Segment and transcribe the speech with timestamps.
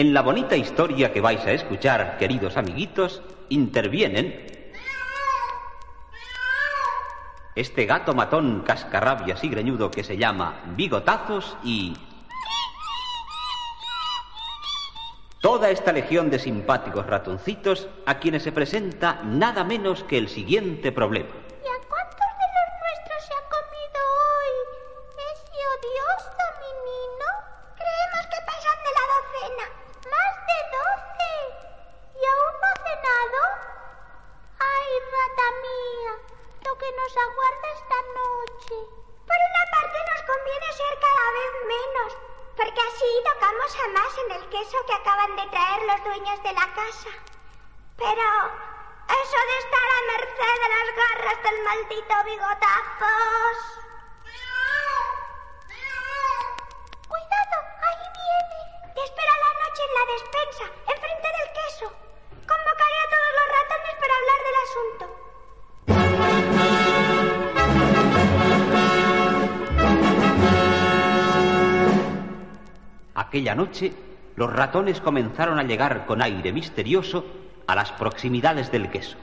[0.00, 4.46] En la bonita historia que vais a escuchar, queridos amiguitos, intervienen
[7.54, 11.92] este gato matón cascarrabias y greñudo que se llama Bigotazos y
[15.42, 20.92] toda esta legión de simpáticos ratoncitos a quienes se presenta nada menos que el siguiente
[20.92, 21.28] problema.
[43.60, 47.10] Tocamos a más en el queso que acaban de traer los dueños de la casa.
[47.96, 48.22] Pero
[49.08, 53.56] eso de estar a merced de las garras del maldito bigotazos.
[57.08, 58.94] Cuidado, ahí viene.
[58.94, 60.64] Te espera la noche en la despensa,
[60.94, 61.92] enfrente del queso.
[62.48, 65.29] Convocaré a todos los ratones para hablar del asunto.
[73.20, 73.92] Aquella noche,
[74.34, 77.26] los ratones comenzaron a llegar con aire misterioso
[77.66, 79.18] a las proximidades del queso.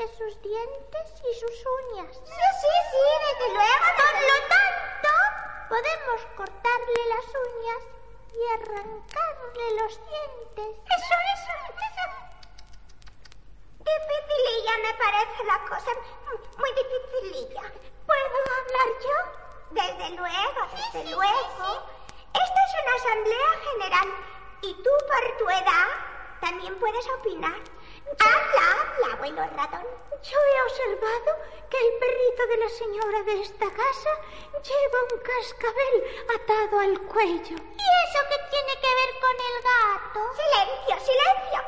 [0.00, 2.16] Que sus dientes y sus uñas.
[2.16, 3.86] Sí, sí, sí, desde luego.
[4.00, 5.10] Por lo tanto,
[5.68, 7.82] podemos cortarle las uñas
[8.32, 10.72] y arrancarle los dientes.
[10.96, 11.52] Eso, eso,
[11.84, 12.06] eso.
[13.76, 15.90] Dificililla me parece la cosa.
[16.56, 17.64] Muy dificililla.
[18.06, 19.16] ¿Puedo hablar yo?
[19.70, 21.44] Desde luego, desde sí, luego.
[21.58, 24.08] sí, Esta es una asamblea general
[24.62, 25.88] y tú por tu edad
[26.40, 27.60] también puedes opinar.
[28.06, 29.86] Habla, habla, abuelo ratón.
[30.22, 31.36] Yo he observado
[31.70, 34.10] que el perrito de la señora de esta casa
[34.62, 37.56] lleva un cascabel atado al cuello.
[37.56, 40.20] ¿Y eso qué tiene que ver con el gato?
[40.34, 41.60] Silencio, silencio.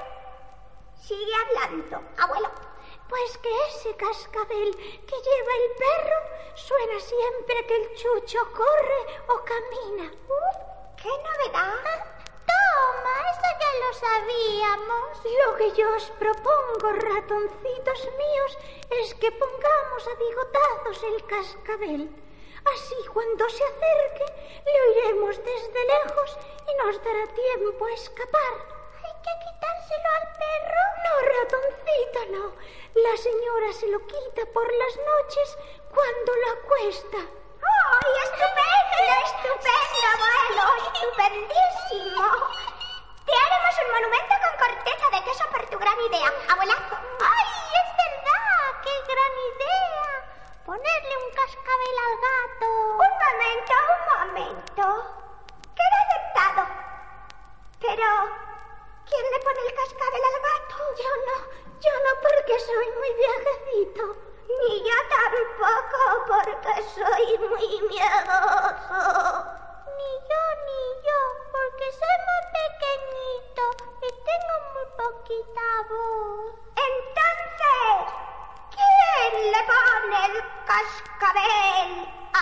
[1.00, 2.50] Sigue hablando, abuelo.
[3.08, 6.18] Pues que ese cascabel que lleva el perro
[6.54, 10.12] suena siempre que el chucho corre o camina.
[10.28, 12.12] Uf, qué novedad.
[12.72, 15.08] Toma, eso ya lo sabíamos.
[15.44, 18.58] Lo que yo os propongo, ratoncitos míos,
[18.90, 22.02] es que pongamos a bigotazos el cascabel.
[22.72, 24.26] Así cuando se acerque,
[24.64, 26.38] le oiremos desde lejos
[26.68, 28.54] y nos dará tiempo a escapar.
[29.04, 30.82] ¿Hay que quitárselo al perro?
[31.04, 32.46] No, ratoncito, no.
[32.94, 35.58] La señora se lo quita por las noches
[35.90, 37.18] cuando la acuesta.
[37.18, 40.64] ¡Ay, estupendo, estupendo, abuelo!
[40.94, 42.41] ¡Estupendísimo!
[43.92, 46.96] Monumento con corteza de queso por tu gran idea, abuelazo.
[47.20, 48.72] ¡Ay, es verdad!
[48.82, 50.08] ¡Qué gran idea!
[50.64, 52.68] Ponerle un cascabel al gato.
[53.04, 54.84] Un momento, un momento.
[55.76, 56.62] Queda aceptado.
[57.82, 58.08] Pero,
[59.04, 60.76] ¿quién le pone el cascabel al gato?
[60.96, 61.36] Yo no,
[61.84, 64.04] yo no porque soy muy viajecito.
[64.48, 69.00] Ni yo tampoco, porque soy muy miedoso.
[69.84, 71.20] Ni yo, ni yo,
[71.52, 73.64] porque soy muy pequeñito
[74.00, 76.52] y tengo muy poquita voz.
[76.88, 77.96] Entonces,
[78.74, 80.36] ¿quién le pone el
[80.70, 81.90] cascabel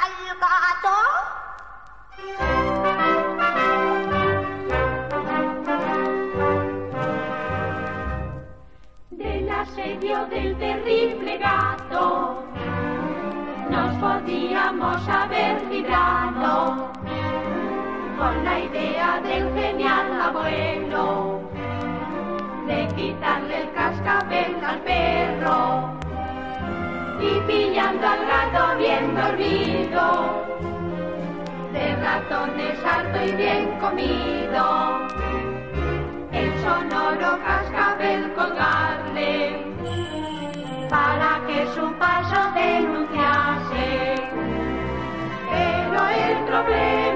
[0.00, 0.14] al
[0.44, 0.98] gato?
[9.10, 12.44] Del asedio del terrible gato
[13.70, 16.99] nos podíamos haber librado
[18.20, 21.40] con la idea del genial abuelo
[22.66, 25.98] de quitarle el cascabel al perro
[27.18, 30.04] y pillando al gato bien dormido
[31.72, 34.64] de ratones harto y bien comido
[36.32, 39.64] el sonoro cascabel colgarle
[40.90, 44.14] para que su paso denunciase.
[45.50, 47.09] Pero el problema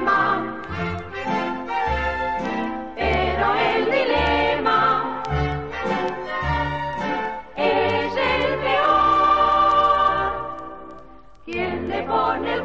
[11.55, 12.65] quien le pone el